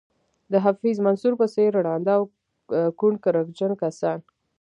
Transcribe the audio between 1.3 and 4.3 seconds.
په څېر ړانده او کڼ کرکجن کسان.